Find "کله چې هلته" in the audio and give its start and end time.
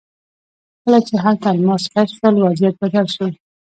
0.83-1.47